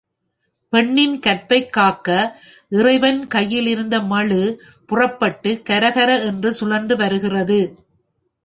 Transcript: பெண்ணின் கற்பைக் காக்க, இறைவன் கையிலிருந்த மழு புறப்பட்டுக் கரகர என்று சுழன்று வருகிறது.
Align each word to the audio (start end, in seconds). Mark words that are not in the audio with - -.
பெண்ணின் 0.69 1.19
கற்பைக் 1.19 1.69
காக்க, 1.69 2.07
இறைவன் 2.69 3.27
கையிலிருந்த 3.27 4.01
மழு 4.01 4.61
புறப்பட்டுக் 4.85 5.61
கரகர 5.69 6.25
என்று 6.25 6.53
சுழன்று 6.53 6.95
வருகிறது. 6.95 7.59